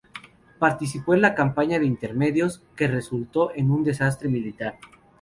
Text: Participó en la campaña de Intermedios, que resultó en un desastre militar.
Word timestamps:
Participó 0.57 1.13
en 1.13 1.21
la 1.21 1.35
campaña 1.35 1.77
de 1.77 1.85
Intermedios, 1.85 2.63
que 2.75 2.87
resultó 2.87 3.51
en 3.53 3.69
un 3.69 3.83
desastre 3.83 4.29
militar. 4.29 4.79